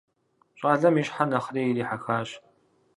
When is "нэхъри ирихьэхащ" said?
1.29-2.29